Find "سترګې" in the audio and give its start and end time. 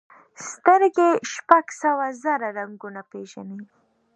0.49-1.09